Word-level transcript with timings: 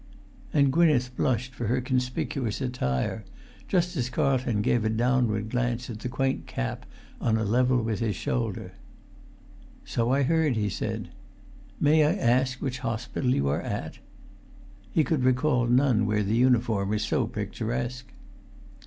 And 0.51 0.73
Gwynneth 0.73 1.15
blushed 1.15 1.53
for 1.53 1.67
her 1.67 1.79
conspicuous 1.79 2.59
attire, 2.59 3.23
just 3.67 3.95
as 3.95 4.09
Carlton 4.09 4.63
gave 4.63 4.83
a 4.83 4.89
downward 4.89 5.51
glance 5.51 5.91
at 5.91 5.99
the 5.99 6.09
quaint 6.09 6.47
cap 6.47 6.87
on 7.21 7.37
a 7.37 7.43
level 7.45 7.79
with 7.83 7.99
his 7.99 8.15
shoulder. 8.15 8.71
"So 9.85 10.09
I 10.11 10.23
heard," 10.23 10.55
he 10.55 10.69
said. 10.69 11.09
"May 11.79 12.03
I 12.03 12.15
ask 12.15 12.59
which 12.63 12.79
hospital 12.79 13.29
you 13.31 13.47
are 13.49 13.61
at?" 13.61 13.99
He 14.91 15.03
could 15.03 15.23
recall 15.23 15.67
none 15.67 16.07
where 16.07 16.23
the 16.23 16.35
uniform 16.35 16.89
was 16.89 17.03
so 17.03 17.27
picturesque. 17.27 18.07